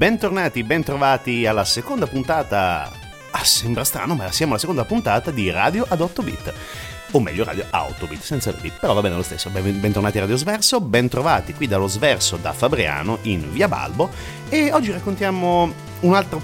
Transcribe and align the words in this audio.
Bentornati, 0.00 0.64
bentrovati 0.64 1.44
alla 1.44 1.66
seconda 1.66 2.06
puntata. 2.06 2.90
Ah, 3.32 3.44
sembra 3.44 3.84
strano, 3.84 4.14
ma 4.14 4.32
siamo 4.32 4.52
alla 4.52 4.60
seconda 4.60 4.86
puntata 4.86 5.30
di 5.30 5.50
Radio 5.50 5.84
ad 5.86 6.00
8 6.00 6.22
bit. 6.22 6.54
O 7.10 7.20
meglio, 7.20 7.44
Radio 7.44 7.66
a 7.68 7.84
8 7.84 8.06
bit, 8.06 8.22
senza 8.22 8.48
il 8.48 8.56
bit, 8.58 8.78
però 8.80 8.94
va 8.94 9.02
bene 9.02 9.16
lo 9.16 9.22
stesso. 9.22 9.50
Bentornati 9.50 10.16
a 10.16 10.22
Radio 10.22 10.38
Sverso, 10.38 10.80
bentrovati 10.80 11.52
qui 11.52 11.66
dallo 11.66 11.86
Sverso 11.86 12.38
da 12.38 12.54
Fabriano 12.54 13.18
in 13.24 13.52
via 13.52 13.68
Balbo. 13.68 14.08
E 14.48 14.72
oggi 14.72 14.90
raccontiamo 14.90 15.70
un'altra 16.00 16.40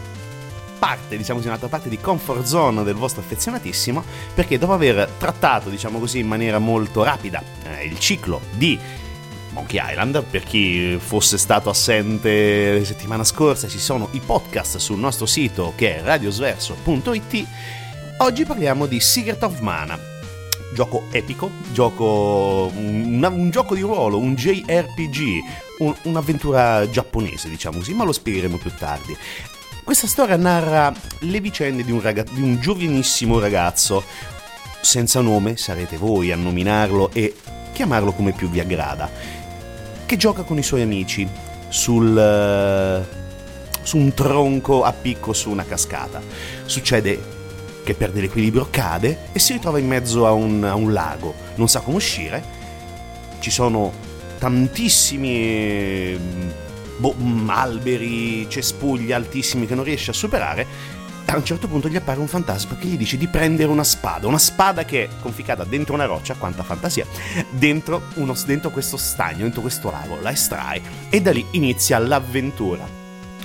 parte, 0.78 1.16
diciamo 1.16 1.38
così, 1.38 1.48
un'altra 1.48 1.68
parte 1.68 1.88
di 1.88 1.98
comfort 1.98 2.44
zone 2.44 2.82
del 2.82 2.94
vostro 2.94 3.22
affezionatissimo, 3.22 4.04
perché 4.34 4.58
dopo 4.58 4.74
aver 4.74 5.08
trattato, 5.16 5.70
diciamo 5.70 5.98
così, 5.98 6.18
in 6.18 6.26
maniera 6.26 6.58
molto 6.58 7.02
rapida 7.02 7.42
eh, 7.62 7.86
il 7.86 7.98
ciclo 7.98 8.42
di 8.50 8.78
Monkey 9.56 9.80
Island, 9.82 10.22
per 10.22 10.42
chi 10.42 10.98
fosse 11.00 11.38
stato 11.38 11.70
assente 11.70 12.78
la 12.78 12.84
settimana 12.84 13.24
scorsa, 13.24 13.66
ci 13.68 13.78
sono 13.78 14.08
i 14.12 14.20
podcast 14.20 14.76
sul 14.76 14.98
nostro 14.98 15.24
sito 15.24 15.72
che 15.74 15.96
è 15.96 16.02
radiosverso.it. 16.02 17.46
Oggi 18.18 18.44
parliamo 18.44 18.84
di 18.84 19.00
Secret 19.00 19.42
of 19.42 19.60
Mana, 19.60 19.98
gioco 20.74 21.04
epico, 21.10 21.50
gioco, 21.72 22.70
un, 22.74 23.26
un 23.30 23.50
gioco 23.50 23.74
di 23.74 23.80
ruolo, 23.80 24.18
un 24.18 24.34
JRPG, 24.34 25.20
un, 25.78 25.94
un'avventura 26.02 26.88
giapponese, 26.90 27.48
diciamo 27.48 27.78
così, 27.78 27.94
ma 27.94 28.04
lo 28.04 28.12
spiegheremo 28.12 28.58
più 28.58 28.70
tardi. 28.78 29.16
Questa 29.82 30.06
storia 30.06 30.36
narra 30.36 30.92
le 31.20 31.40
vicende 31.40 31.82
di 31.82 31.92
un, 31.92 32.02
ragazzo, 32.02 32.34
di 32.34 32.42
un 32.42 32.60
giovanissimo 32.60 33.38
ragazzo, 33.38 34.04
senza 34.82 35.22
nome, 35.22 35.56
sarete 35.56 35.96
voi 35.96 36.30
a 36.30 36.36
nominarlo 36.36 37.10
e 37.12 37.34
chiamarlo 37.72 38.12
come 38.12 38.32
più 38.32 38.48
vi 38.50 38.60
aggrada 38.60 39.35
che 40.06 40.16
gioca 40.16 40.42
con 40.44 40.56
i 40.56 40.62
suoi 40.62 40.82
amici 40.82 41.28
sul, 41.68 42.16
uh, 42.16 43.04
su 43.82 43.96
un 43.96 44.14
tronco 44.14 44.84
a 44.84 44.92
picco 44.92 45.32
su 45.32 45.50
una 45.50 45.64
cascata. 45.64 46.22
Succede 46.64 47.34
che 47.82 47.94
perde 47.94 48.20
l'equilibrio, 48.20 48.68
cade 48.70 49.28
e 49.32 49.38
si 49.38 49.52
ritrova 49.52 49.78
in 49.78 49.86
mezzo 49.86 50.26
a 50.26 50.32
un, 50.32 50.64
a 50.64 50.74
un 50.74 50.92
lago. 50.92 51.34
Non 51.56 51.68
sa 51.68 51.80
come 51.80 51.96
uscire. 51.96 52.54
Ci 53.40 53.50
sono 53.50 53.92
tantissimi 54.38 56.18
boh, 56.98 57.14
alberi, 57.46 58.48
cespugli 58.48 59.12
altissimi 59.12 59.66
che 59.66 59.74
non 59.74 59.84
riesce 59.84 60.10
a 60.10 60.14
superare 60.14 60.66
a 61.34 61.36
un 61.36 61.44
certo 61.44 61.68
punto 61.68 61.88
gli 61.88 61.96
appare 61.96 62.20
un 62.20 62.28
fantasma 62.28 62.76
che 62.76 62.86
gli 62.86 62.96
dice 62.96 63.16
di 63.16 63.26
prendere 63.26 63.70
una 63.70 63.84
spada, 63.84 64.26
una 64.26 64.38
spada 64.38 64.84
che 64.84 65.04
è 65.04 65.08
conficcata 65.20 65.64
dentro 65.64 65.94
una 65.94 66.04
roccia, 66.04 66.34
quanta 66.34 66.62
fantasia, 66.62 67.06
dentro, 67.50 68.02
uno, 68.14 68.34
dentro 68.46 68.70
questo 68.70 68.96
stagno, 68.96 69.42
dentro 69.42 69.60
questo 69.60 69.90
lago, 69.90 70.20
la 70.20 70.30
estrae 70.30 70.80
e 71.08 71.20
da 71.20 71.32
lì 71.32 71.44
inizia 71.52 71.98
l'avventura. 71.98 72.95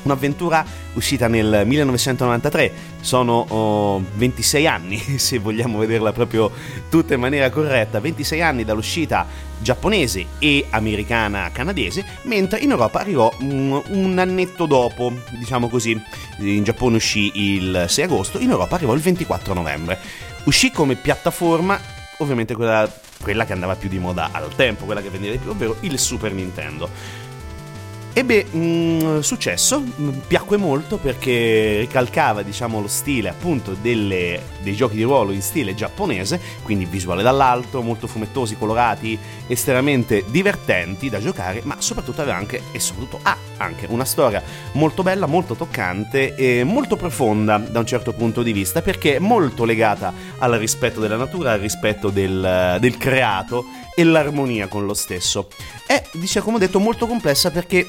Un'avventura 0.04 0.66
uscita 0.94 1.28
nel 1.28 1.64
1993, 1.66 2.72
sono 3.02 3.46
oh, 3.48 4.04
26 4.16 4.68
anni, 4.68 4.98
se 5.20 5.40
vogliamo 5.40 5.78
vederla 5.78 6.12
proprio 6.12 6.52
tutta 6.90 7.14
in 7.14 7.20
maniera 7.20 7.50
corretta, 7.50 8.00
26 8.00 8.42
anni 8.42 8.64
dall'uscita 8.64 9.26
giapponese 9.60 10.26
e 10.40 10.66
americana 10.72 11.52
canadese, 11.52 12.04
mentre 12.24 12.60
in 12.60 12.72
Europa 12.72 13.00
arrivò 13.00 13.32
un, 13.42 13.82
un 13.90 14.18
annetto 14.18 14.66
dopo, 14.66 15.14
diciamo 15.38 15.70
così, 15.70 16.00
in 16.40 16.64
Giappone 16.64 16.96
uscì 16.96 17.32
il 17.36 17.86
6 17.88 18.04
agosto, 18.04 18.40
in 18.40 18.50
Europa 18.50 18.76
arrivò 18.76 18.94
il 18.94 19.02
24 19.02 19.54
novembre. 19.54 20.00
Uscì 20.46 20.72
come 20.72 20.96
piattaforma, 20.96 21.80
ovviamente 22.18 22.56
quella, 22.56 22.92
quella 23.22 23.46
che 23.46 23.54
andava 23.54 23.76
più 23.76 23.90
di 23.90 24.00
moda 24.00 24.30
al 24.32 24.56
tempo, 24.56 24.86
quella 24.86 25.02
che 25.02 25.10
vendeva 25.10 25.34
di 25.34 25.40
più, 25.40 25.52
ovvero 25.52 25.78
il 25.82 26.00
Super 26.00 26.34
Nintendo 26.34 27.30
Ebbe 28.14 28.46
un 28.52 29.00
mm, 29.02 29.20
successo, 29.20 29.80
mm, 29.80 30.10
piacque 30.28 30.58
molto 30.58 30.98
perché 30.98 31.78
ricalcava 31.80 32.42
diciamo, 32.42 32.82
lo 32.82 32.90
stile 32.90 33.30
appunto 33.30 33.74
delle, 33.80 34.42
dei 34.62 34.76
giochi 34.76 34.98
di 34.98 35.04
ruolo 35.04 35.32
in 35.32 35.42
stile 35.42 35.74
giapponese, 35.74 36.38
quindi 36.62 36.84
visuale 36.84 37.24
dall'alto, 37.24 37.82
molto 37.82 38.08
fumettosi, 38.08 38.58
colorati, 38.58 39.18
estremamente 39.48 40.26
divertenti 40.28 41.10
da 41.10 41.22
giocare, 41.22 41.62
ma 41.64 41.78
soprattutto 41.80 42.20
aveva 42.20 42.36
anche, 42.36 42.64
e 42.74 42.82
soprattutto 42.82 43.20
ha 43.22 43.38
anche 43.56 43.86
una 43.90 44.04
storia 44.04 44.44
molto 44.74 45.04
bella, 45.04 45.26
molto 45.26 45.56
toccante 45.56 46.36
e 46.36 46.66
molto 46.66 46.98
profonda 46.98 47.60
da 47.60 47.80
un 47.80 47.86
certo 47.86 48.12
punto 48.12 48.44
di 48.44 48.52
vista 48.52 48.82
perché 48.82 49.16
è 49.16 49.20
molto 49.20 49.64
legata 49.64 50.14
al 50.40 50.52
rispetto 50.54 51.00
della 51.00 51.16
natura, 51.16 51.54
al 51.54 51.60
rispetto 51.60 52.10
del, 52.10 52.76
del 52.82 52.98
creato 52.98 53.66
e 53.96 54.04
l'armonia 54.04 54.68
con 54.68 54.86
lo 54.86 54.94
stesso. 54.94 55.48
È, 55.86 56.02
diciamo, 56.14 56.46
come 56.46 56.58
ho 56.58 56.60
detto, 56.60 56.80
molto 56.80 57.08
complessa 57.08 57.52
perché 57.52 57.88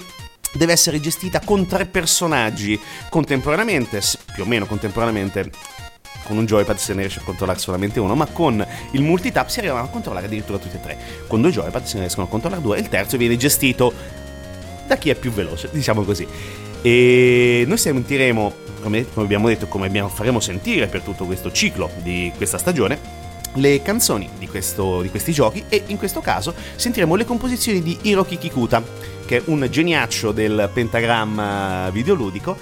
deve 0.55 0.73
essere 0.73 1.01
gestita 1.01 1.41
con 1.41 1.67
tre 1.67 1.87
personaggi 1.87 2.79
contemporaneamente, 3.09 4.01
più 4.35 4.43
o 4.43 4.47
meno 4.47 4.67
contemporaneamente. 4.67 5.51
Con 6.25 6.37
un 6.37 6.47
joypad 6.47 6.77
se 6.77 6.95
ne 6.95 7.01
riesce 7.01 7.19
a 7.19 7.23
controllare 7.25 7.59
solamente 7.59 7.99
uno, 7.99 8.15
ma 8.15 8.27
con 8.27 8.65
il 8.93 9.03
multitap 9.03 9.49
si 9.49 9.59
arrivano 9.59 9.85
a 9.85 9.89
controllare 9.89 10.27
addirittura 10.27 10.59
tutti 10.59 10.77
e 10.77 10.81
tre. 10.81 10.99
Con 11.27 11.41
due 11.41 11.51
joypad 11.51 11.85
se 11.85 11.95
ne 11.95 12.01
riescono 12.01 12.27
a 12.27 12.29
controllare 12.29 12.63
due 12.63 12.77
e 12.77 12.81
il 12.81 12.89
terzo 12.89 13.17
viene 13.17 13.37
gestito 13.37 13.93
da 14.87 14.97
chi 14.97 15.11
è 15.11 15.17
più 15.17 15.33
veloce, 15.33 15.69
diciamo 15.73 16.03
così. 16.03 16.27
E 16.81 17.65
noi 17.67 17.77
sentiremo, 17.77 18.55
come 18.83 19.05
abbiamo 19.15 19.49
detto, 19.49 19.67
come 19.67 19.87
abbiamo, 19.87 20.09
faremo 20.09 20.39
sentire 20.39 20.87
per 20.87 21.01
tutto 21.01 21.25
questo 21.25 21.51
ciclo 21.51 21.91
di 22.03 22.33
questa 22.37 22.59
stagione, 22.59 22.99
le 23.55 23.83
canzoni 23.83 24.29
di, 24.39 24.49
questo, 24.49 25.03
di, 25.03 25.11
questi 25.11 25.33
giochi 25.33 25.65
e 25.69 25.85
in 25.87 25.99
questo 25.99 26.21
caso 26.21 26.55
sentiremo 26.77 27.15
le 27.15 27.25
composizioni 27.25 27.83
di 27.83 27.99
Hiroki 28.03 28.39
Kikuta, 28.39 28.83
che 29.27 29.39
è 29.39 29.43
un 29.47 29.67
geniaccio 29.71 30.33
del 30.33 30.71
pentagramma 30.73 31.91
videoludico 31.91 32.57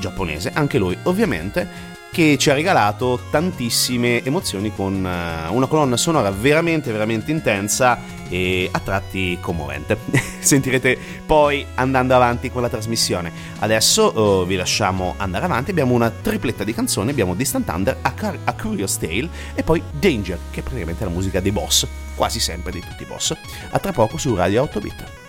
giapponese, 0.00 0.50
anche 0.52 0.78
lui 0.78 0.96
ovviamente, 1.04 1.90
che 2.12 2.36
ci 2.36 2.50
ha 2.50 2.54
regalato 2.54 3.18
tantissime 3.30 4.22
emozioni 4.22 4.70
con 4.74 4.94
eh, 5.04 5.48
una 5.48 5.66
colonna 5.66 5.96
sonora 5.96 6.30
veramente 6.30 6.92
veramente 6.92 7.30
intensa 7.30 7.98
e 8.28 8.68
a 8.70 8.78
tratti 8.80 9.38
commovente. 9.40 9.96
Sentirete 10.40 10.98
poi 11.24 11.64
andando 11.74 12.14
avanti 12.14 12.50
con 12.50 12.60
la 12.60 12.68
trasmissione. 12.68 13.32
Adesso 13.60 14.02
oh, 14.02 14.44
vi 14.44 14.56
lasciamo 14.56 15.14
andare 15.16 15.46
avanti, 15.46 15.70
abbiamo 15.70 15.94
una 15.94 16.10
tripletta 16.10 16.64
di 16.64 16.74
canzoni, 16.74 17.10
abbiamo 17.10 17.34
Distant 17.34 17.64
Thunder, 17.64 17.96
A, 18.02 18.12
Car- 18.12 18.38
A 18.44 18.52
Curious 18.52 18.98
Tale 18.98 19.28
e 19.54 19.62
poi 19.62 19.82
Danger, 19.90 20.38
che 20.50 20.60
è 20.60 20.62
praticamente 20.62 21.04
la 21.04 21.10
musica 21.10 21.40
dei 21.40 21.50
boss, 21.50 21.86
quasi 22.14 22.40
sempre 22.40 22.72
di 22.72 22.80
tutti 22.80 23.04
i 23.04 23.06
boss. 23.06 23.34
A 23.70 23.78
tra 23.78 23.92
poco 23.92 24.18
su 24.18 24.34
Radio 24.34 24.62
8 24.62 24.80
Bit. 24.80 25.21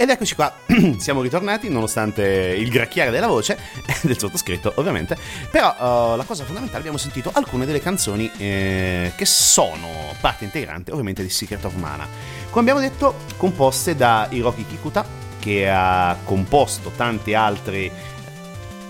Ed 0.00 0.10
eccoci 0.10 0.36
qua, 0.36 0.54
siamo 0.98 1.22
ritornati 1.22 1.68
nonostante 1.68 2.22
il 2.56 2.70
gracchiare 2.70 3.10
della 3.10 3.26
voce, 3.26 3.58
del 4.02 4.16
sottoscritto 4.16 4.74
ovviamente, 4.76 5.16
però 5.50 6.12
uh, 6.12 6.16
la 6.16 6.22
cosa 6.22 6.44
fondamentale 6.44 6.78
abbiamo 6.78 6.98
sentito 6.98 7.32
alcune 7.34 7.66
delle 7.66 7.80
canzoni 7.80 8.30
eh, 8.36 9.10
che 9.16 9.24
sono 9.24 10.14
parte 10.20 10.44
integrante 10.44 10.92
ovviamente 10.92 11.24
di 11.24 11.28
Secret 11.28 11.64
of 11.64 11.74
Mana. 11.74 12.06
Come 12.48 12.60
abbiamo 12.60 12.78
detto, 12.78 13.16
composte 13.36 13.96
da 13.96 14.28
Hiroki 14.30 14.64
Kikuta, 14.66 15.04
che 15.40 15.68
ha 15.68 16.16
composto 16.22 16.92
tanti 16.94 17.34
altri 17.34 17.90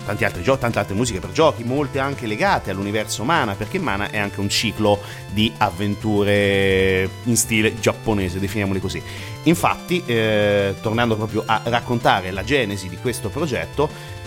tanti 0.05 0.25
altri 0.25 0.41
giochi, 0.41 0.59
tante 0.59 0.79
altre 0.79 0.95
musiche 0.95 1.19
per 1.19 1.31
giochi, 1.31 1.63
molte 1.63 1.99
anche 1.99 2.25
legate 2.25 2.71
all'universo 2.71 3.23
Mana, 3.23 3.55
perché 3.55 3.79
Mana 3.79 4.09
è 4.09 4.17
anche 4.17 4.39
un 4.39 4.49
ciclo 4.49 4.99
di 5.31 5.51
avventure 5.57 7.09
in 7.23 7.37
stile 7.37 7.79
giapponese, 7.79 8.39
definiamoli 8.39 8.79
così. 8.79 9.01
Infatti, 9.43 10.03
eh, 10.05 10.75
tornando 10.81 11.15
proprio 11.15 11.43
a 11.45 11.61
raccontare 11.65 12.31
la 12.31 12.43
genesi 12.43 12.89
di 12.89 12.97
questo 12.97 13.29
progetto, 13.29 14.17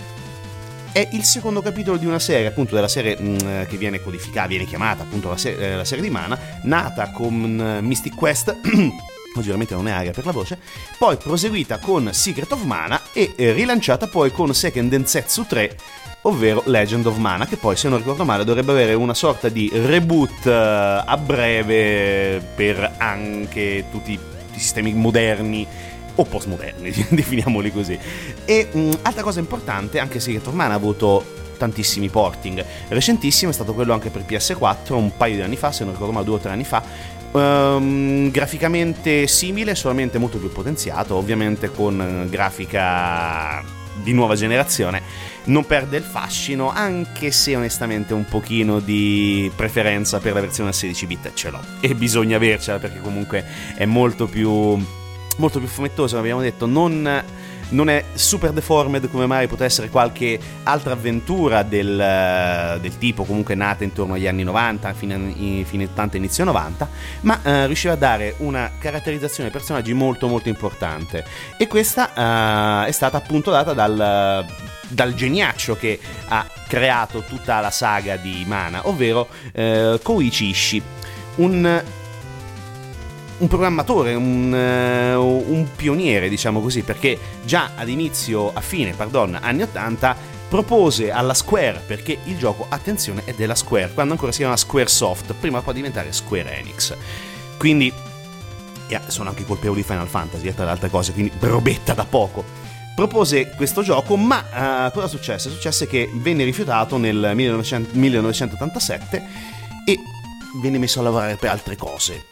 è 0.93 1.09
il 1.11 1.23
secondo 1.23 1.61
capitolo 1.61 1.97
di 1.97 2.05
una 2.05 2.19
serie, 2.19 2.45
appunto 2.45 2.75
della 2.75 2.87
serie 2.87 3.17
mh, 3.19 3.25
mm, 3.25 3.63
che 3.63 3.77
viene 3.77 3.99
codificata, 4.01 4.47
viene 4.47 4.65
chiamata 4.65 5.01
appunto 5.01 5.29
la, 5.29 5.37
se- 5.37 5.55
eh, 5.57 5.75
la 5.75 5.85
serie 5.85 6.03
di 6.03 6.11
Mana, 6.11 6.37
nata 6.63 7.09
con 7.09 7.79
uh, 7.81 7.83
Mystic 7.83 8.15
Quest 8.15 8.55
oggi 9.35 9.45
veramente 9.45 9.73
non 9.73 9.87
è 9.87 9.91
aria 9.91 10.11
per 10.11 10.25
la 10.25 10.31
voce, 10.31 10.57
poi 10.97 11.17
proseguita 11.17 11.79
con 11.79 12.09
Secret 12.11 12.51
of 12.51 12.63
Mana 12.63 13.01
e 13.13 13.33
eh, 13.35 13.51
rilanciata 13.51 14.07
poi 14.07 14.31
con 14.31 14.53
Second 14.53 14.89
Densetsu 14.89 15.45
3, 15.45 15.75
ovvero 16.23 16.63
Legend 16.65 17.05
of 17.05 17.17
Mana, 17.17 17.45
che 17.45 17.57
poi 17.57 17.75
se 17.75 17.89
non 17.89 17.97
ricordo 17.97 18.25
male 18.25 18.43
dovrebbe 18.43 18.71
avere 18.71 18.93
una 18.93 19.13
sorta 19.13 19.49
di 19.49 19.69
reboot 19.73 20.45
eh, 20.45 20.51
a 20.51 21.17
breve 21.17 22.41
per 22.55 22.95
anche 22.97 23.85
tutti 23.91 24.13
i 24.13 24.19
sistemi 24.55 24.93
moderni 24.93 25.65
o 26.15 26.23
postmoderni, 26.25 26.91
definiamoli 27.09 27.71
così. 27.71 27.97
E 28.45 28.67
mh, 28.71 28.79
mm, 28.79 28.91
altra 29.01 29.23
cosa 29.23 29.39
importante, 29.39 29.99
anche 29.99 30.19
Secret 30.19 30.45
of 30.47 30.53
Mana 30.53 30.73
ha 30.73 30.77
avuto 30.77 31.41
tantissimi 31.57 32.09
porting. 32.09 32.63
Recentissimo 32.89 33.51
è 33.51 33.53
stato 33.53 33.73
quello 33.73 33.93
anche 33.93 34.09
per 34.09 34.23
PS4, 34.27 34.93
un 34.93 35.15
paio 35.15 35.35
di 35.35 35.41
anni 35.41 35.55
fa, 35.55 35.71
se 35.71 35.83
non 35.83 35.93
ricordo 35.93 36.13
male 36.13 36.25
due 36.25 36.35
o 36.35 36.39
tre 36.39 36.51
anni 36.51 36.65
fa, 36.65 36.83
Um, 37.33 38.29
graficamente 38.29 39.25
simile, 39.25 39.73
solamente 39.73 40.19
molto 40.19 40.37
più 40.37 40.51
potenziato, 40.51 41.15
ovviamente 41.15 41.71
con 41.71 42.27
grafica 42.29 43.63
di 44.03 44.13
nuova 44.13 44.35
generazione. 44.35 45.01
Non 45.45 45.65
perde 45.65 45.97
il 45.97 46.03
fascino, 46.03 46.69
anche 46.69 47.31
se 47.31 47.55
onestamente 47.55 48.13
un 48.13 48.25
pochino 48.25 48.79
di 48.79 49.51
preferenza 49.55 50.19
per 50.19 50.33
la 50.33 50.41
versione 50.41 50.69
a 50.69 50.73
16 50.73 51.05
bit 51.07 51.31
ce 51.33 51.49
l'ho. 51.49 51.59
E 51.79 51.95
bisogna 51.95 52.35
avercela 52.35 52.77
perché 52.77 52.99
comunque 52.99 53.43
è 53.75 53.85
molto 53.85 54.27
più, 54.27 54.51
molto 55.37 55.59
più 55.59 55.67
fumettosa, 55.67 56.17
come 56.17 56.29
abbiamo 56.29 56.41
detto, 56.41 56.67
non 56.67 57.23
non 57.69 57.89
è 57.89 58.03
super 58.13 58.51
deformed 58.51 59.09
come 59.09 59.25
mai 59.25 59.47
potrebbe 59.47 59.65
essere 59.65 59.89
qualche 59.89 60.39
altra 60.63 60.93
avventura 60.93 61.63
del, 61.63 61.99
eh, 61.99 62.79
del, 62.79 62.97
tipo 62.97 63.23
comunque 63.23 63.55
nata 63.55 63.83
intorno 63.83 64.13
agli 64.13 64.27
anni 64.27 64.43
90, 64.43 64.93
fine, 64.93 65.63
fine 65.63 65.85
80, 65.85 66.17
inizio 66.17 66.43
90, 66.43 66.89
ma 67.21 67.39
eh, 67.43 67.65
riusciva 67.65 67.93
a 67.93 67.97
dare 67.97 68.35
una 68.37 68.71
caratterizzazione 68.77 69.49
ai 69.49 69.53
personaggi 69.53 69.93
molto 69.93 70.27
molto 70.27 70.49
importante. 70.49 71.25
E 71.57 71.67
questa 71.67 72.83
eh, 72.83 72.87
è 72.87 72.91
stata 72.91 73.17
appunto 73.17 73.51
data 73.51 73.73
dal, 73.73 74.45
dal 74.87 75.13
geniaccio 75.13 75.75
che 75.75 75.99
ha 76.27 76.45
creato 76.67 77.21
tutta 77.21 77.59
la 77.59 77.71
saga 77.71 78.15
di 78.17 78.43
Mana, 78.47 78.87
ovvero 78.87 79.27
eh, 79.51 79.99
Koichi 80.01 80.49
Ishii, 80.49 80.81
un 81.35 81.83
un 83.37 83.47
programmatore, 83.47 84.13
un, 84.13 84.51
uh, 84.51 85.51
un, 85.51 85.67
pioniere, 85.75 86.29
diciamo 86.29 86.61
così, 86.61 86.81
perché 86.81 87.17
già 87.43 87.71
ad 87.75 87.89
inizio, 87.89 88.53
a 88.53 88.61
fine, 88.61 88.93
pardon, 88.93 89.37
anni 89.41 89.63
80, 89.63 90.15
propose 90.47 91.11
alla 91.11 91.33
Square, 91.33 91.81
perché 91.85 92.19
il 92.25 92.37
gioco, 92.37 92.65
attenzione, 92.69 93.23
è 93.25 93.33
della 93.33 93.55
Square, 93.55 93.91
quando 93.93 94.13
ancora 94.13 94.31
si 94.31 94.39
chiama 94.39 94.55
Squaresoft, 94.55 95.33
prima 95.33 95.61
poi 95.61 95.73
diventare 95.73 96.11
Square 96.11 96.57
Enix. 96.57 96.95
Quindi, 97.57 97.91
yeah, 98.87 99.01
sono 99.07 99.29
anche 99.29 99.45
colpevoli 99.45 99.81
di 99.81 99.87
Final 99.87 100.07
Fantasy, 100.07 100.47
e 100.47 100.53
tra 100.53 100.65
le 100.65 100.71
altre 100.71 100.89
cose, 100.89 101.13
quindi 101.13 101.31
robetta 101.39 101.93
da 101.93 102.05
poco. 102.05 102.61
Propose 102.95 103.49
questo 103.55 103.81
gioco, 103.81 104.15
ma 104.15 104.87
uh, 104.87 104.91
cosa 104.91 105.07
successe? 105.07 105.49
Successe 105.49 105.87
che 105.87 106.09
venne 106.13 106.43
rifiutato 106.43 106.97
nel 106.97 107.31
1900, 107.33 107.97
1987 107.97 109.23
e 109.85 109.97
venne 110.61 110.77
messo 110.77 110.99
a 110.99 111.03
lavorare 111.03 111.35
per 111.35 111.49
altre 111.49 111.75
cose 111.75 112.27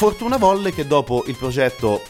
Fortuna 0.00 0.38
volle 0.38 0.72
che 0.72 0.86
dopo 0.86 1.24
il 1.26 1.36
progetto 1.36 2.00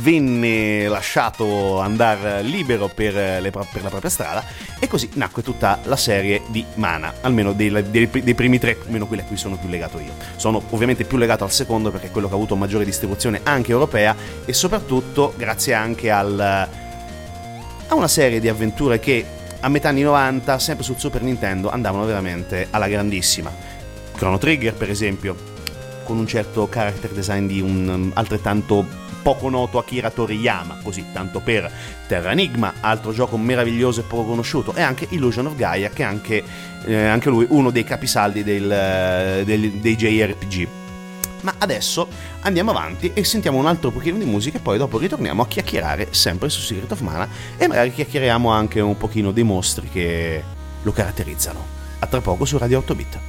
venne 0.00 0.86
lasciato 0.86 1.80
andare 1.80 2.42
libero 2.42 2.88
per, 2.88 3.14
le, 3.40 3.50
per, 3.50 3.82
la 3.82 3.88
propria 3.88 4.10
strada 4.10 4.44
e 4.78 4.86
così 4.88 5.08
nacque 5.14 5.42
tutta 5.42 5.78
la 5.84 5.96
serie 5.96 6.42
di 6.48 6.62
Mana, 6.74 7.14
almeno 7.22 7.54
dei, 7.54 7.70
dei, 7.88 8.10
dei, 8.10 8.34
primi 8.34 8.58
tre, 8.58 8.76
almeno 8.84 9.06
quelli 9.06 9.22
a 9.22 9.24
cui 9.24 9.38
sono 9.38 9.56
più 9.56 9.70
legato 9.70 9.98
io. 10.00 10.12
Sono 10.36 10.60
ovviamente 10.68 11.04
più 11.04 11.16
legato 11.16 11.44
al 11.44 11.50
secondo 11.50 11.90
perché 11.90 12.08
è 12.08 12.10
quello 12.10 12.26
che 12.26 12.34
ha 12.34 12.36
avuto 12.36 12.56
maggiore 12.56 12.84
distribuzione 12.84 13.40
anche 13.44 13.72
europea 13.72 14.14
e 14.44 14.52
soprattutto 14.52 15.32
grazie 15.34 15.72
anche 15.72 16.10
al, 16.10 16.38
a 16.38 17.94
una 17.94 18.08
serie 18.08 18.38
di 18.38 18.50
avventure 18.50 19.00
che 19.00 19.24
a 19.60 19.68
metà 19.70 19.88
anni 19.88 20.02
90, 20.02 20.58
sempre 20.58 20.84
sul 20.84 20.98
Super 20.98 21.22
Nintendo, 21.22 21.70
andavano 21.70 22.04
veramente 22.04 22.66
alla 22.68 22.86
grandissima. 22.86 23.50
Chrono 24.14 24.36
Trigger, 24.36 24.74
per 24.74 24.90
esempio, 24.90 25.47
con 26.08 26.16
un 26.16 26.26
certo 26.26 26.66
character 26.70 27.10
design 27.10 27.46
di 27.46 27.60
un 27.60 27.86
um, 27.86 28.10
altrettanto 28.14 28.86
poco 29.20 29.50
noto 29.50 29.76
Akira 29.76 30.08
Toriyama, 30.08 30.78
così 30.82 31.04
tanto 31.12 31.40
per 31.40 31.70
Terra 32.06 32.30
Enigma, 32.30 32.74
altro 32.80 33.12
gioco 33.12 33.36
meraviglioso 33.36 34.00
e 34.00 34.04
poco 34.04 34.30
conosciuto, 34.30 34.72
e 34.74 34.80
anche 34.80 35.06
Illusion 35.10 35.44
of 35.44 35.54
Gaia, 35.54 35.90
che 35.90 36.02
è 36.02 36.06
anche, 36.06 36.42
eh, 36.86 37.04
anche 37.04 37.28
lui 37.28 37.46
uno 37.50 37.68
dei 37.68 37.84
capisaldi 37.84 38.42
del, 38.42 38.72
eh, 38.72 39.42
del, 39.44 39.70
dei 39.72 39.96
JRPG. 39.96 40.68
Ma 41.42 41.54
adesso 41.58 42.08
andiamo 42.40 42.70
avanti 42.70 43.10
e 43.12 43.22
sentiamo 43.22 43.58
un 43.58 43.66
altro 43.66 43.90
pochino 43.90 44.16
di 44.16 44.24
musica 44.24 44.56
e 44.56 44.60
poi 44.62 44.78
dopo 44.78 44.96
ritorniamo 44.96 45.42
a 45.42 45.46
chiacchierare 45.46 46.08
sempre 46.10 46.48
su 46.48 46.62
Secret 46.62 46.90
of 46.90 47.00
Mana 47.00 47.28
e 47.58 47.68
magari 47.68 47.92
chiacchieriamo 47.92 48.48
anche 48.50 48.80
un 48.80 48.96
pochino 48.96 49.30
dei 49.30 49.44
mostri 49.44 49.90
che 49.90 50.42
lo 50.80 50.92
caratterizzano. 50.92 51.76
A 51.98 52.06
tra 52.06 52.22
poco 52.22 52.46
su 52.46 52.56
Radio 52.56 52.78
8 52.78 52.94
Bit. 52.94 53.27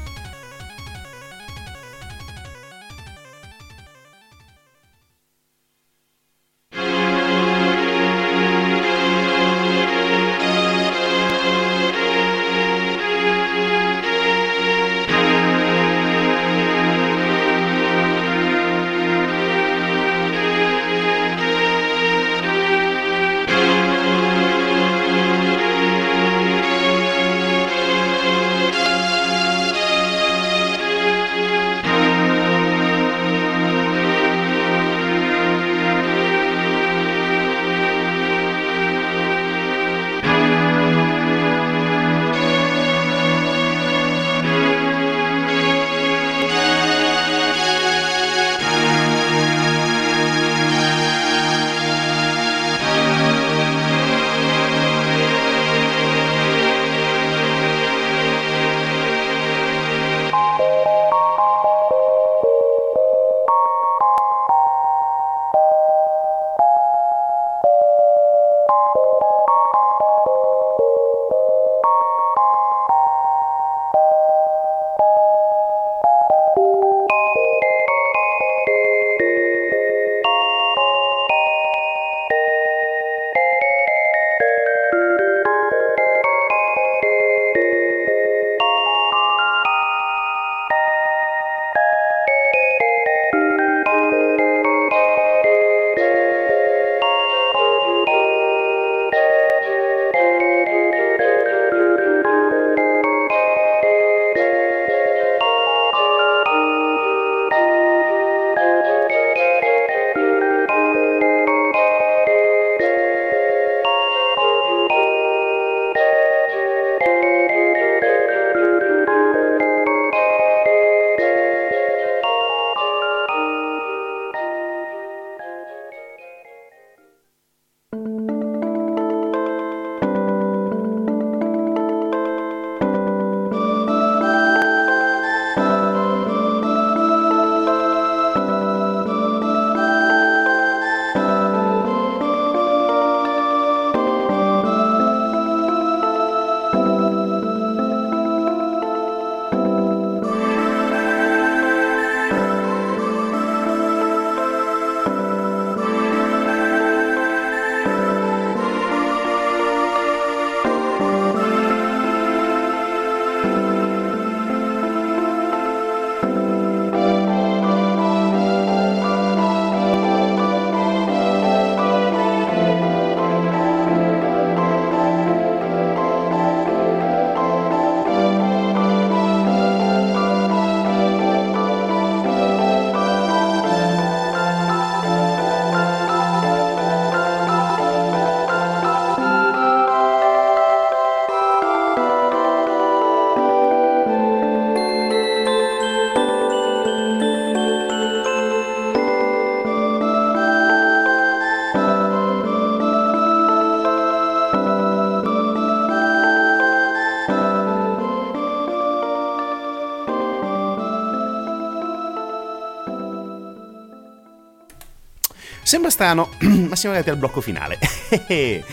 Sembra 215.69 215.91
strano, 215.91 216.31
ma 216.67 216.75
siamo 216.75 216.95
arrivati 216.95 217.11
al 217.11 217.17
blocco 217.17 217.41
finale. 217.41 217.77
e 218.25 218.63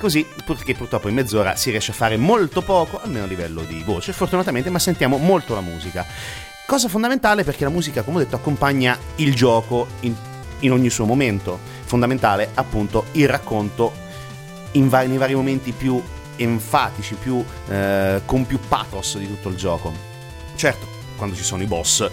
così, 0.00 0.26
perché 0.44 0.74
purtroppo 0.74 1.06
in 1.06 1.14
mezz'ora 1.14 1.54
si 1.54 1.70
riesce 1.70 1.92
a 1.92 1.94
fare 1.94 2.16
molto 2.16 2.60
poco, 2.60 3.00
almeno 3.00 3.22
a 3.22 3.28
livello 3.28 3.62
di 3.62 3.84
voce, 3.84 4.12
fortunatamente, 4.12 4.68
ma 4.68 4.80
sentiamo 4.80 5.16
molto 5.16 5.54
la 5.54 5.60
musica. 5.60 6.04
Cosa 6.66 6.88
fondamentale 6.88 7.44
perché 7.44 7.62
la 7.62 7.70
musica, 7.70 8.02
come 8.02 8.16
ho 8.16 8.20
detto, 8.24 8.34
accompagna 8.34 8.98
il 9.18 9.32
gioco 9.32 9.86
in, 10.00 10.12
in 10.58 10.72
ogni 10.72 10.90
suo 10.90 11.04
momento. 11.04 11.56
Fondamentale, 11.84 12.50
appunto, 12.54 13.04
il 13.12 13.28
racconto 13.28 13.92
vari, 14.72 15.06
nei 15.06 15.18
vari 15.18 15.36
momenti 15.36 15.70
più 15.70 16.02
enfatici, 16.34 17.14
più, 17.14 17.44
eh, 17.68 18.22
con 18.24 18.44
più 18.44 18.58
pathos 18.66 19.18
di 19.18 19.28
tutto 19.28 19.50
il 19.50 19.54
gioco. 19.54 19.92
Certo, 20.56 20.84
quando 21.16 21.36
ci 21.36 21.44
sono 21.44 21.62
i 21.62 21.66
boss, 21.66 22.10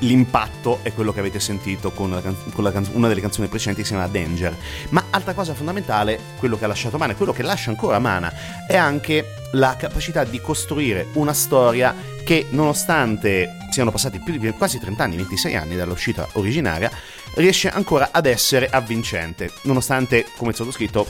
l'impatto 0.00 0.80
è 0.82 0.92
quello 0.92 1.12
che 1.12 1.20
avete 1.20 1.40
sentito 1.40 1.90
con, 1.90 2.10
la, 2.10 2.20
con 2.20 2.64
la, 2.64 2.72
una 2.92 3.08
delle 3.08 3.20
canzoni 3.20 3.48
precedenti 3.48 3.82
che 3.82 3.88
si 3.88 3.94
chiama 3.94 4.08
Danger. 4.08 4.56
Ma 4.90 5.04
altra 5.10 5.34
cosa 5.34 5.54
fondamentale, 5.54 6.18
quello 6.38 6.56
che 6.56 6.64
ha 6.64 6.68
lasciato 6.68 6.98
Mana, 6.98 7.14
quello 7.14 7.32
che 7.32 7.42
lascia 7.42 7.70
ancora 7.70 7.98
Mana, 7.98 8.32
è 8.66 8.76
anche 8.76 9.34
la 9.52 9.76
capacità 9.76 10.24
di 10.24 10.40
costruire 10.40 11.06
una 11.14 11.32
storia 11.32 11.94
che 12.24 12.46
nonostante 12.50 13.56
siano 13.70 13.90
passati 13.90 14.20
più 14.20 14.36
di 14.36 14.50
quasi 14.50 14.78
30 14.78 15.02
anni, 15.02 15.16
26 15.16 15.56
anni 15.56 15.76
dall'uscita 15.76 16.28
originaria, 16.32 16.90
riesce 17.34 17.68
ancora 17.68 18.10
ad 18.12 18.26
essere 18.26 18.68
avvincente, 18.68 19.50
nonostante, 19.62 20.26
come 20.36 20.50
è 20.50 20.54
stato 20.54 20.70
scritto, 20.70 21.06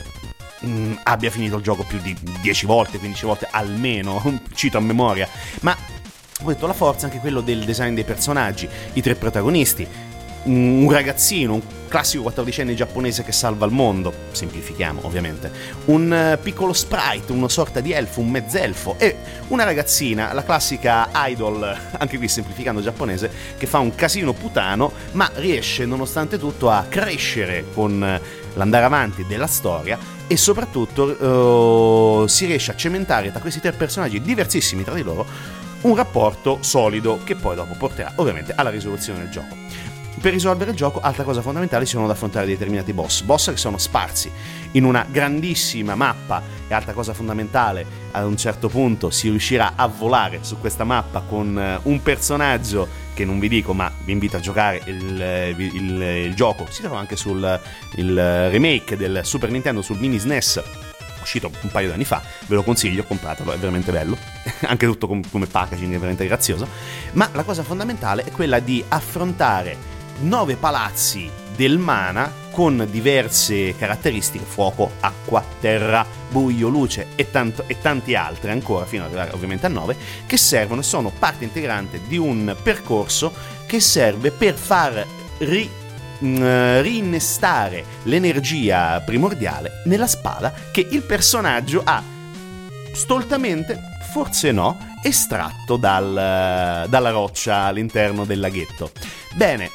mh, 0.60 0.68
mm, 0.68 0.92
abbia 1.04 1.30
finito 1.30 1.56
il 1.56 1.62
gioco 1.62 1.84
più 1.84 1.98
di 2.00 2.16
10 2.40 2.66
volte, 2.66 2.98
15 2.98 3.26
volte 3.26 3.48
almeno, 3.50 4.40
cito 4.54 4.78
a 4.78 4.80
memoria, 4.80 5.28
ma 5.60 5.76
ho 6.42 6.46
detto 6.46 6.66
la 6.66 6.72
forza 6.72 7.06
anche 7.06 7.18
quello 7.18 7.40
del 7.40 7.64
design 7.64 7.94
dei 7.94 8.04
personaggi, 8.04 8.68
i 8.92 9.02
tre 9.02 9.16
protagonisti, 9.16 9.86
un 10.44 10.88
ragazzino, 10.90 11.54
un 11.54 11.62
classico 11.88 12.22
quattordicenne 12.22 12.74
giapponese 12.74 13.24
che 13.24 13.32
salva 13.32 13.66
il 13.66 13.72
mondo, 13.72 14.12
semplifichiamo 14.30 15.00
ovviamente, 15.02 15.50
un 15.86 16.12
eh, 16.12 16.38
piccolo 16.40 16.72
sprite, 16.72 17.32
una 17.32 17.48
sorta 17.48 17.80
di 17.80 17.92
elfo, 17.92 18.20
un 18.20 18.30
mezzelfo. 18.30 18.94
E 18.98 19.16
una 19.48 19.64
ragazzina, 19.64 20.32
la 20.32 20.44
classica 20.44 21.08
idol, 21.12 21.76
anche 21.98 22.16
qui 22.18 22.28
semplificando 22.28 22.80
giapponese, 22.80 23.30
che 23.58 23.66
fa 23.66 23.80
un 23.80 23.94
casino 23.94 24.32
putano, 24.32 24.92
ma 25.12 25.28
riesce 25.34 25.84
nonostante 25.86 26.38
tutto 26.38 26.70
a 26.70 26.86
crescere 26.88 27.64
con 27.74 28.02
eh, 28.02 28.20
l'andare 28.54 28.84
avanti 28.84 29.26
della 29.26 29.48
storia 29.48 30.16
e 30.30 30.36
soprattutto 30.36 31.04
uh, 31.04 32.26
si 32.26 32.44
riesce 32.44 32.70
a 32.70 32.76
cementare 32.76 33.30
tra 33.30 33.40
questi 33.40 33.60
tre 33.60 33.72
personaggi 33.72 34.20
diversissimi 34.20 34.84
tra 34.84 34.92
di 34.92 35.02
loro 35.02 35.26
un 35.82 35.94
rapporto 35.94 36.58
solido 36.60 37.20
che 37.24 37.34
poi 37.36 37.54
dopo 37.54 37.74
porterà 37.74 38.12
ovviamente 38.16 38.52
alla 38.54 38.70
risoluzione 38.70 39.20
del 39.20 39.30
gioco. 39.30 39.56
Per 40.20 40.32
risolvere 40.32 40.72
il 40.72 40.76
gioco, 40.76 40.98
altra 40.98 41.22
cosa 41.22 41.42
fondamentale, 41.42 41.86
sono 41.86 42.08
da 42.08 42.14
affrontare 42.14 42.44
determinati 42.44 42.92
boss. 42.92 43.22
Boss 43.22 43.50
che 43.50 43.56
sono 43.56 43.78
sparsi 43.78 44.28
in 44.72 44.82
una 44.82 45.06
grandissima 45.08 45.94
mappa 45.94 46.42
e 46.66 46.74
altra 46.74 46.92
cosa 46.92 47.14
fondamentale, 47.14 47.86
ad 48.10 48.24
un 48.24 48.36
certo 48.36 48.68
punto 48.68 49.10
si 49.10 49.28
riuscirà 49.28 49.74
a 49.76 49.86
volare 49.86 50.40
su 50.40 50.58
questa 50.58 50.82
mappa 50.82 51.20
con 51.20 51.56
eh, 51.56 51.78
un 51.84 52.02
personaggio 52.02 52.88
che 53.14 53.24
non 53.24 53.38
vi 53.38 53.48
dico, 53.48 53.72
ma 53.74 53.92
vi 54.04 54.10
invito 54.10 54.36
a 54.38 54.40
giocare 54.40 54.82
il, 54.86 55.22
eh, 55.22 55.50
il, 55.50 55.74
il, 55.74 56.02
il 56.02 56.34
gioco. 56.34 56.66
Si 56.68 56.82
trova 56.82 56.98
anche 56.98 57.14
sul 57.14 57.60
remake 57.94 58.96
del 58.96 59.20
Super 59.22 59.52
Nintendo 59.52 59.82
sul 59.82 59.98
mini 59.98 60.18
SNES 60.18 60.87
uscito 61.28 61.50
un 61.60 61.70
paio 61.70 61.88
di 61.88 61.92
anni 61.92 62.04
fa, 62.04 62.22
ve 62.46 62.54
lo 62.54 62.62
consiglio, 62.62 63.04
compratelo, 63.04 63.52
è 63.52 63.58
veramente 63.58 63.92
bello, 63.92 64.16
anche 64.66 64.86
tutto 64.86 65.06
come 65.06 65.46
packaging 65.46 65.90
è 65.90 65.96
veramente 65.96 66.26
grazioso, 66.26 66.66
ma 67.12 67.28
la 67.32 67.44
cosa 67.44 67.62
fondamentale 67.62 68.24
è 68.24 68.30
quella 68.30 68.58
di 68.58 68.82
affrontare 68.88 69.96
nove 70.20 70.56
palazzi 70.56 71.30
del 71.54 71.78
mana 71.78 72.46
con 72.50 72.88
diverse 72.90 73.76
caratteristiche, 73.76 74.44
fuoco, 74.44 74.92
acqua, 75.00 75.44
terra, 75.60 76.04
buio, 76.30 76.68
luce 76.68 77.08
e, 77.14 77.30
tanto, 77.30 77.64
e 77.66 77.78
tanti 77.80 78.14
altri 78.14 78.50
ancora, 78.50 78.84
fino 78.84 79.04
ad 79.04 79.10
arrivare 79.10 79.32
ovviamente 79.32 79.66
a 79.66 79.68
nove, 79.68 79.96
che 80.26 80.36
servono 80.36 80.82
sono 80.82 81.12
parte 81.16 81.44
integrante 81.44 82.00
di 82.08 82.16
un 82.16 82.56
percorso 82.62 83.32
che 83.66 83.80
serve 83.80 84.30
per 84.30 84.54
far 84.54 85.06
ri, 85.38 85.70
mh, 86.18 86.28
mm, 86.28 86.80
rinnestare 86.80 87.84
l'energia 88.04 89.00
primordiale 89.00 89.82
nella 89.84 90.06
spada 90.06 90.52
che 90.70 90.86
il 90.90 91.02
personaggio 91.02 91.82
ha 91.84 92.02
stoltamente, 92.92 93.78
forse 94.10 94.52
no, 94.52 94.76
estratto 95.02 95.76
dal, 95.76 96.86
dalla 96.88 97.10
roccia 97.10 97.64
all'interno 97.64 98.24
del 98.24 98.40
laghetto. 98.40 98.90
Bene, 99.34 99.70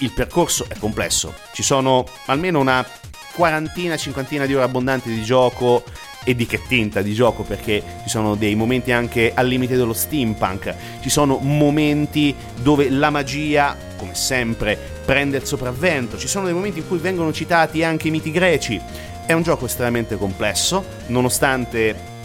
il 0.00 0.12
percorso 0.12 0.66
è 0.68 0.76
complesso, 0.78 1.34
ci 1.52 1.62
sono 1.62 2.06
almeno 2.26 2.60
una 2.60 2.86
quarantina, 3.34 3.96
cinquantina 3.96 4.46
di 4.46 4.54
ore 4.54 4.64
abbondanti 4.64 5.10
di 5.10 5.22
gioco 5.22 5.84
e 6.24 6.34
di 6.34 6.46
che 6.46 6.60
tinta 6.66 7.02
di 7.02 7.14
gioco 7.14 7.42
perché 7.42 7.82
ci 8.02 8.08
sono 8.08 8.34
dei 8.34 8.54
momenti 8.54 8.92
anche 8.92 9.32
al 9.34 9.46
limite 9.46 9.76
dello 9.76 9.92
steampunk, 9.92 10.74
ci 11.00 11.08
sono 11.08 11.38
momenti 11.38 12.34
dove 12.60 12.90
la 12.90 13.10
magia, 13.10 13.76
come 13.98 14.14
sempre, 14.14 14.78
prende 15.04 15.36
il 15.36 15.44
sopravvento, 15.44 16.16
ci 16.16 16.28
sono 16.28 16.46
dei 16.46 16.54
momenti 16.54 16.78
in 16.78 16.88
cui 16.88 16.98
vengono 16.98 17.32
citati 17.32 17.84
anche 17.84 18.08
i 18.08 18.10
miti 18.10 18.30
greci. 18.30 18.80
È 19.26 19.32
un 19.34 19.42
gioco 19.42 19.66
estremamente 19.66 20.16
complesso, 20.16 20.82
nonostante 21.08 22.16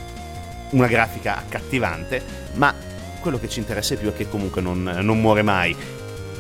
una 0.69 0.87
grafica 0.87 1.37
accattivante, 1.37 2.21
ma 2.53 2.73
quello 3.19 3.39
che 3.39 3.49
ci 3.49 3.59
interessa 3.59 3.95
più 3.95 4.09
è 4.09 4.15
che 4.15 4.29
comunque 4.29 4.61
non, 4.61 4.83
non 5.01 5.19
muore 5.19 5.41
mai. 5.41 5.75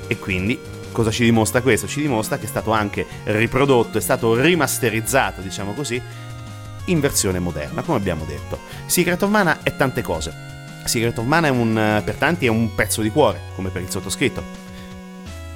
E 0.07 0.17
quindi 0.19 0.57
Cosa 0.93 1.09
ci 1.09 1.23
dimostra 1.23 1.63
questo? 1.63 1.87
Ci 1.87 2.01
dimostra 2.01 2.37
che 2.37 2.45
è 2.45 2.47
stato 2.47 2.69
anche 2.69 3.03
riprodotto, 3.23 3.97
è 3.97 4.01
stato 4.01 4.39
rimasterizzato, 4.39 5.41
diciamo 5.41 5.73
così, 5.73 5.99
in 6.85 6.99
versione 6.99 7.39
moderna, 7.39 7.81
come 7.81 7.97
abbiamo 7.97 8.25
detto. 8.25 8.59
Secret 8.85 9.19
of 9.23 9.29
Mana 9.31 9.63
è 9.63 9.75
tante 9.75 10.03
cose. 10.03 10.31
Secret 10.85 11.17
of 11.17 11.25
Mana 11.25 11.47
è 11.47 11.49
un, 11.49 12.01
per 12.05 12.13
tanti 12.13 12.45
è 12.45 12.49
un 12.49 12.75
pezzo 12.75 13.01
di 13.01 13.09
cuore, 13.09 13.39
come 13.55 13.69
per 13.69 13.81
il 13.81 13.89
sottoscritto. 13.89 14.62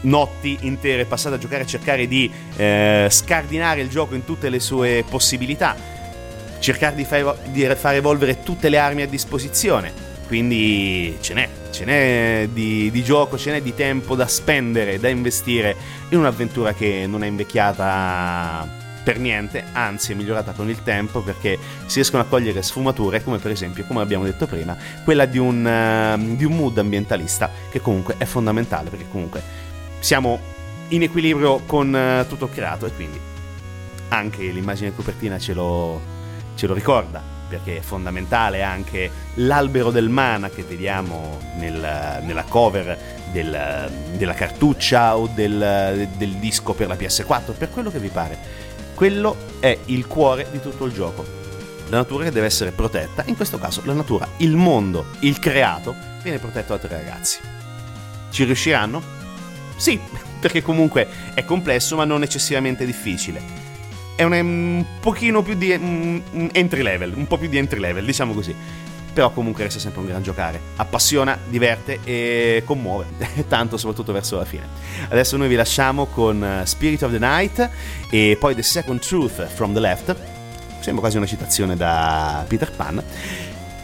Notti 0.02 0.58
intere 0.62 1.06
passate 1.06 1.36
a 1.36 1.38
giocare 1.38 1.64
a 1.64 1.66
cercare 1.66 2.08
di 2.08 2.32
eh, 2.56 3.08
scardinare 3.10 3.82
il 3.82 3.90
gioco 3.90 4.16
in 4.16 4.24
tutte 4.24 4.50
le 4.50 4.60
sue 4.60 5.04
possibilità, 5.10 5.76
cercare 6.60 6.96
di, 6.96 7.04
fare, 7.04 7.38
di 7.52 7.66
far 7.76 7.96
evolvere 7.96 8.44
tutte 8.44 8.70
le 8.70 8.78
armi 8.78 9.02
a 9.02 9.08
disposizione. 9.08 10.06
Quindi 10.28 11.18
ce 11.22 11.34
n'è, 11.34 11.50
ce 11.72 11.86
n'è 11.86 12.50
di, 12.52 12.92
di, 12.92 13.04
gioco, 13.04 13.38
ce 13.38 13.52
n'è 13.52 13.62
di 13.62 13.74
tempo 13.74 14.16
da 14.16 14.28
spendere, 14.28 15.00
da 15.00 15.08
investire 15.08 15.76
in 16.10 16.18
un'avventura 16.20 16.74
che 16.74 17.06
non 17.08 17.24
è 17.24 17.28
invecchiata 17.28 18.86
per 19.08 19.20
niente, 19.20 19.64
anzi 19.72 20.12
è 20.12 20.16
migliorata 20.16 20.52
con 20.52 20.70
il 20.70 20.84
tempo 20.84 21.22
perché 21.22 21.58
si 21.86 21.96
riescono 21.96 22.24
a 22.24 22.26
cogliere 22.26 22.62
sfumature 22.62 23.24
come 23.24 23.38
per 23.38 23.52
esempio, 23.52 23.86
come 23.86 24.02
abbiamo 24.02 24.26
detto 24.26 24.48
prima, 24.48 24.76
quella 25.06 25.24
di 25.24 25.38
un, 25.38 25.64
uh, 25.64 26.36
di 26.36 26.44
un 26.44 26.52
mood 26.52 26.78
ambientalista 26.78 27.50
che 27.72 27.80
comunque 27.80 28.16
è 28.18 28.26
fondamentale 28.26 28.90
perché 28.90 29.06
comunque 29.10 29.42
siamo 30.08 30.40
in 30.88 31.04
equilibrio 31.04 31.64
con 31.66 31.94
uh, 31.94 32.26
tutto 32.30 32.48
creato 32.48 32.86
e 32.86 32.94
quindi 32.94 33.20
anche 34.08 34.42
l'immagine 34.42 34.96
copertina 34.96 35.38
ce 35.38 35.54
lo, 35.54 36.00
ce 36.56 36.66
lo 36.66 36.74
ricorda 36.74 37.22
perché 37.50 37.80
è 37.80 37.82
fondamentale 37.82 38.64
anche 38.64 39.12
l'albero 39.34 39.92
del 39.92 40.08
mana 40.08 40.50
che 40.50 40.64
vediamo 40.64 41.38
nel, 41.58 42.22
nella 42.24 42.44
cover 42.44 42.98
del, 43.34 43.92
della 44.16 44.34
cartuccia 44.34 45.18
o 45.18 45.28
del, 45.28 46.08
del 46.16 46.36
disco 46.36 46.72
per 46.72 46.88
la 46.88 46.96
PS4, 46.96 47.58
per 47.58 47.70
quello 47.70 47.92
che 47.92 48.00
vi 48.00 48.08
pare. 48.08 48.38
Quello 48.94 49.36
è 49.60 49.78
il 49.88 50.08
cuore 50.08 50.48
di 50.52 50.62
tutto 50.62 50.86
il 50.86 50.94
gioco. 50.94 51.26
La 51.90 51.98
natura 51.98 52.24
che 52.24 52.32
deve 52.32 52.46
essere 52.46 52.72
protetta, 52.72 53.24
in 53.28 53.36
questo 53.36 53.58
caso 53.58 53.82
la 53.84 53.94
natura, 53.94 54.26
il 54.38 54.56
mondo, 54.56 55.08
il 55.20 55.38
creato, 55.40 55.94
viene 56.24 56.40
protetto 56.40 56.78
da 56.78 56.80
tre 56.80 56.96
ragazzi. 56.96 57.40
Ci 58.30 58.46
riusciranno? 58.46 59.17
Sì, 59.78 60.00
perché 60.40 60.62
comunque 60.62 61.08
è 61.34 61.46
complesso 61.46 61.96
ma 61.96 62.04
non 62.04 62.24
eccessivamente 62.24 62.86
difficile 62.86 63.66
è 64.18 64.24
un, 64.24 64.32
un 64.32 64.86
pochino 65.00 65.44
più 65.44 65.54
di 65.54 65.70
un, 65.72 66.50
entry 66.52 66.82
level, 66.82 67.14
un 67.16 67.28
po' 67.28 67.38
più 67.38 67.48
di 67.48 67.58
entry 67.60 67.80
level, 67.80 68.04
diciamo 68.04 68.34
così. 68.34 68.54
Però 69.14 69.32
comunque 69.32 69.64
resta 69.64 69.80
sempre 69.80 70.02
un 70.02 70.08
gran 70.08 70.24
giocare. 70.24 70.60
Appassiona, 70.76 71.38
diverte 71.48 72.00
e 72.04 72.64
commuove, 72.66 73.06
tanto 73.48 73.78
soprattutto 73.78 74.12
verso 74.12 74.38
la 74.38 74.46
fine. 74.46 74.68
Adesso 75.08 75.38
noi 75.38 75.48
vi 75.48 75.56
lasciamo 75.56 76.08
con 76.08 76.44
eh, 76.44 76.66
Spirit 76.66 77.04
of 77.04 77.12
the 77.12 77.20
Night 77.20 77.70
e 78.10 78.38
poi 78.40 78.56
The 78.56 78.64
Second 78.64 79.00
Truth 79.00 79.48
from 79.54 79.74
the 79.74 79.80
Left. 79.80 80.16
Sembra 80.80 81.02
quasi 81.02 81.18
una 81.18 81.28
citazione 81.28 81.76
da 81.76 82.44
Peter 82.48 82.72
Pan 82.72 83.04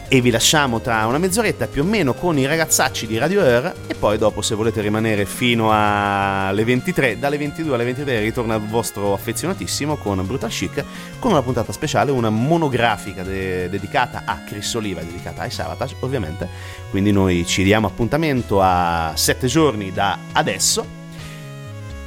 e 0.08 0.20
vi 0.20 0.30
lasciamo 0.30 0.80
tra 0.80 1.06
una 1.06 1.18
mezz'oretta 1.18 1.66
più 1.66 1.82
o 1.82 1.84
meno 1.84 2.14
con 2.14 2.38
i 2.38 2.46
ragazzacci 2.46 3.06
di 3.06 3.16
Radio 3.16 3.40
Air 3.40 3.74
e 3.86 3.94
poi 3.94 4.18
dopo 4.18 4.42
se 4.42 4.54
volete 4.54 4.80
rimanere 4.80 5.24
fino 5.24 5.70
alle 5.72 6.64
23, 6.64 7.18
dalle 7.18 7.38
22 7.38 7.74
alle 7.74 7.84
23 7.84 8.20
ritorna 8.20 8.54
il 8.56 8.66
vostro 8.66 9.14
affezionatissimo 9.14 9.96
con 9.96 10.24
Brutal 10.26 10.50
Chic 10.50 10.84
con 11.18 11.32
una 11.32 11.42
puntata 11.42 11.72
speciale, 11.72 12.10
una 12.10 12.30
monografica 12.30 13.22
de- 13.22 13.68
dedicata 13.70 14.22
a 14.24 14.42
Chris 14.44 14.72
Oliva 14.74 15.00
dedicata 15.00 15.42
ai 15.42 15.50
Savatage 15.50 15.96
ovviamente, 16.00 16.48
quindi 16.90 17.10
noi 17.10 17.46
ci 17.46 17.62
diamo 17.62 17.86
appuntamento 17.86 18.60
a 18.60 19.12
7 19.14 19.46
giorni 19.46 19.92
da 19.92 20.18
adesso. 20.32 21.02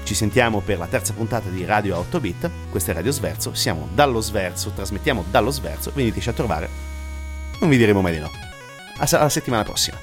Ci 0.04 0.14
sentiamo 0.16 0.62
per 0.62 0.78
la 0.78 0.88
terza 0.88 1.12
puntata 1.12 1.50
di 1.50 1.66
Radio 1.66 1.98
8 1.98 2.20
Bit, 2.22 2.50
questa 2.70 2.92
è 2.92 2.96
Radio 2.96 3.12
Sverso, 3.12 3.54
siamo 3.54 3.90
dallo 3.94 4.22
Sverso, 4.22 4.72
trasmettiamo 4.74 5.26
dallo 5.30 5.52
Sverso, 5.52 5.92
veniteci 5.94 6.30
a 6.30 6.34
trovare 6.34 6.87
non 7.60 7.70
vi 7.70 7.78
diremo 7.78 8.02
mai 8.02 8.14
di 8.14 8.20
no. 8.20 8.32
A, 8.98 9.08
a 9.20 9.30
settimana 9.30 9.64
prossima. 9.64 9.98